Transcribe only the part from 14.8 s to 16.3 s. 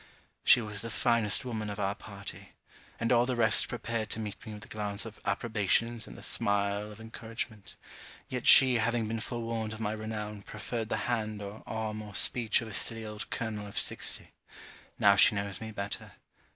Now she knows me better.